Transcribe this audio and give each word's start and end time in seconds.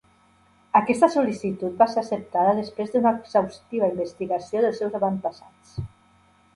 Aquesta 0.79 1.09
sol·licitud 1.15 1.75
va 1.83 1.89
ser 1.91 2.01
acceptada 2.03 2.57
després 2.61 2.97
d'una 2.97 3.13
exhaustiva 3.19 3.93
investigació 3.95 4.67
dels 4.69 4.83
seus 4.85 5.01
avantpassats. 5.03 5.81